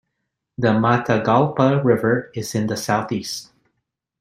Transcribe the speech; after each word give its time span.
The 0.57 0.69
Matagalpa 0.69 1.83
River 1.85 2.31
is 2.33 2.55
in 2.55 2.65
the 2.65 2.75
south-east. 2.75 3.51